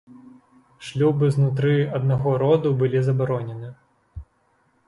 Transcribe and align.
Шлюбы 0.87 1.29
знутры 1.35 1.75
аднаго 1.99 2.29
роду 2.45 2.69
былі 2.83 2.99
забаронены. 3.09 3.69